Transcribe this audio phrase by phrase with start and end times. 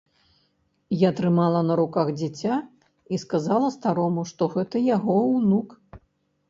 [1.07, 2.57] Я трымала на руках дзіця
[3.17, 5.69] і сказала старому, што гэта яго ўнук.